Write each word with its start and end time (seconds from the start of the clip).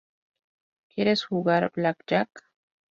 Quieres 0.95 1.23
jugar 1.25 1.71
blackjack? 1.75 2.49